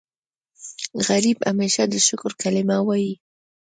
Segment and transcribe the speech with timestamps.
[1.07, 3.13] غریب همیشه د شکر کلمه وايي